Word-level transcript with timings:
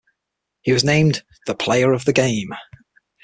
He 0.63 0.71
was 0.71 0.83
named 0.83 1.21
the 1.45 1.53
Player 1.53 1.91
of 1.93 2.05
the 2.05 2.11
Game. 2.11 2.55